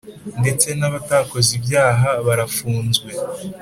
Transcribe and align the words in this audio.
ndetse 0.41 0.67
n 0.79 0.81
abatakoze 0.87 1.49
ibyaha 1.59 2.09
barafunzwe. 2.25 3.09